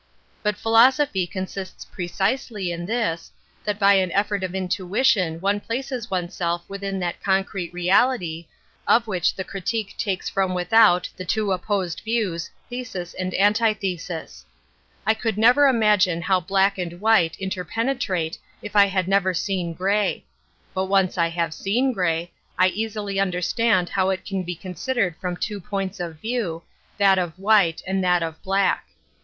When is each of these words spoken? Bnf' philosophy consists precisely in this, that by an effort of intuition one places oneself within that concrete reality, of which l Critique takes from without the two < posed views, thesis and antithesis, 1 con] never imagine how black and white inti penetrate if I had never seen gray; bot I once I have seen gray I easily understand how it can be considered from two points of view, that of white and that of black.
Bnf' 0.43 0.55
philosophy 0.57 1.27
consists 1.27 1.85
precisely 1.85 2.71
in 2.71 2.87
this, 2.87 3.31
that 3.63 3.77
by 3.77 3.93
an 3.93 4.11
effort 4.13 4.41
of 4.43 4.55
intuition 4.55 5.39
one 5.39 5.59
places 5.59 6.09
oneself 6.09 6.65
within 6.67 6.97
that 7.01 7.21
concrete 7.21 7.71
reality, 7.71 8.47
of 8.87 9.05
which 9.05 9.35
l 9.37 9.45
Critique 9.45 9.93
takes 9.99 10.27
from 10.27 10.55
without 10.55 11.07
the 11.17 11.23
two 11.23 11.55
< 11.57 11.57
posed 11.59 12.01
views, 12.03 12.49
thesis 12.67 13.13
and 13.13 13.35
antithesis, 13.35 14.43
1 15.03 15.15
con] 15.17 15.33
never 15.37 15.67
imagine 15.67 16.23
how 16.23 16.39
black 16.39 16.79
and 16.79 16.99
white 16.99 17.37
inti 17.39 17.63
penetrate 17.69 18.39
if 18.63 18.75
I 18.75 18.87
had 18.87 19.07
never 19.07 19.35
seen 19.35 19.71
gray; 19.73 20.25
bot 20.73 20.87
I 20.87 20.89
once 20.89 21.17
I 21.19 21.27
have 21.27 21.53
seen 21.53 21.93
gray 21.93 22.31
I 22.57 22.69
easily 22.69 23.19
understand 23.19 23.89
how 23.89 24.09
it 24.09 24.25
can 24.25 24.41
be 24.41 24.55
considered 24.55 25.13
from 25.17 25.37
two 25.37 25.59
points 25.61 25.99
of 25.99 26.15
view, 26.19 26.63
that 26.97 27.19
of 27.19 27.37
white 27.37 27.83
and 27.85 28.03
that 28.03 28.23
of 28.23 28.41
black. 28.41 28.87